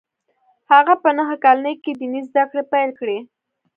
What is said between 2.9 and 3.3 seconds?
کړې